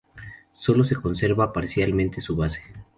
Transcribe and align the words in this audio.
Sólo 0.49 0.83
se 0.83 0.95
conserva 0.95 1.53
parcialmente 1.53 2.21
su 2.21 2.35
base. 2.35 2.63